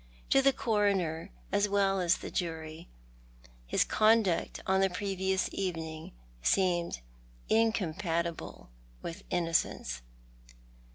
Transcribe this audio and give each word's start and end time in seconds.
To 0.31 0.41
the 0.41 0.51
Coroner 0.51 1.29
as 1.51 1.69
well 1.69 2.01
iis 2.01 2.15
to 2.15 2.21
the 2.21 2.31
jury 2.31 2.89
his 3.67 3.83
conduct 3.83 4.59
on 4.65 4.81
the 4.81 4.89
previous 4.89 5.47
evening 5.51 6.11
seemed 6.41 7.01
incompatible 7.49 8.71
with 9.03 9.21
innocence. 9.29 10.01